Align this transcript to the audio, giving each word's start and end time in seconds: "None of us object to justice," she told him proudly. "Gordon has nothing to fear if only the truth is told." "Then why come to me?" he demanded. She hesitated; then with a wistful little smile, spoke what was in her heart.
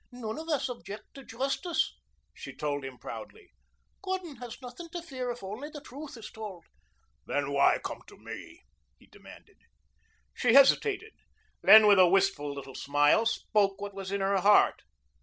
"None 0.11 0.39
of 0.39 0.49
us 0.49 0.67
object 0.67 1.13
to 1.13 1.23
justice," 1.23 1.93
she 2.33 2.55
told 2.55 2.83
him 2.83 2.97
proudly. 2.97 3.51
"Gordon 4.01 4.37
has 4.37 4.59
nothing 4.59 4.89
to 4.93 5.01
fear 5.03 5.29
if 5.29 5.43
only 5.43 5.69
the 5.69 5.79
truth 5.79 6.17
is 6.17 6.31
told." 6.31 6.65
"Then 7.27 7.51
why 7.51 7.77
come 7.85 8.01
to 8.07 8.17
me?" 8.17 8.63
he 8.97 9.05
demanded. 9.05 9.57
She 10.33 10.53
hesitated; 10.55 11.13
then 11.61 11.85
with 11.85 11.99
a 11.99 12.07
wistful 12.09 12.51
little 12.51 12.73
smile, 12.73 13.27
spoke 13.27 13.79
what 13.79 13.93
was 13.93 14.11
in 14.11 14.21
her 14.21 14.39
heart. 14.39 14.81